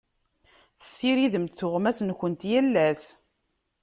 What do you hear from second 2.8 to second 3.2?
ass.